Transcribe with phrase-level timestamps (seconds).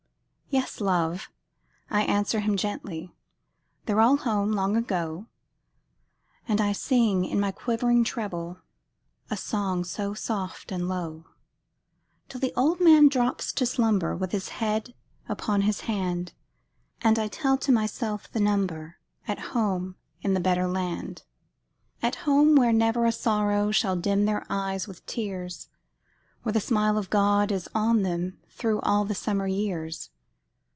[0.53, 1.29] "Yes, love!"
[1.89, 3.15] I answer him gently,
[3.85, 5.27] "They're all home long ago;"
[6.45, 8.57] And I sing, in my quivering treble,
[9.29, 11.23] A song so soft and low,
[12.27, 14.93] Till the old man drops to slumber, With his head
[15.29, 16.33] upon his hand,
[17.01, 18.97] And I tell to myself the number
[19.29, 21.23] At home in the better land.
[22.01, 25.69] At home, where never a sorrow Shall dim their eyes with tears!
[26.43, 30.09] Where the smile of God is on them Through all the summer years!